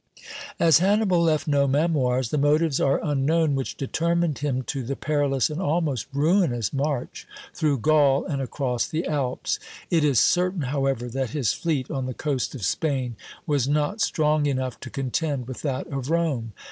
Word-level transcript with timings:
As 0.59 0.79
Hannibal 0.79 1.21
left 1.21 1.47
no 1.47 1.67
memoirs, 1.67 2.29
the 2.31 2.39
motives 2.39 2.79
are 2.79 2.99
unknown 3.03 3.53
which 3.53 3.77
determined 3.77 4.39
him 4.39 4.63
to 4.63 4.81
the 4.81 4.95
perilous 4.95 5.51
and 5.51 5.61
almost 5.61 6.07
ruinous 6.11 6.73
march 6.73 7.27
through 7.53 7.77
Gaul 7.77 8.25
and 8.25 8.41
across 8.41 8.87
the 8.87 9.05
Alps. 9.05 9.59
It 9.91 10.03
is 10.03 10.19
certain, 10.19 10.61
however, 10.63 11.07
that 11.09 11.29
his 11.37 11.53
fleet 11.53 11.91
on 11.91 12.07
the 12.07 12.15
coast 12.15 12.55
of 12.55 12.63
Spain 12.65 13.15
was 13.45 13.67
not 13.67 14.01
strong 14.01 14.47
enough 14.47 14.79
to 14.79 14.89
contend 14.89 15.47
with 15.47 15.61
that 15.61 15.85
of 15.85 16.09
Rome. 16.09 16.53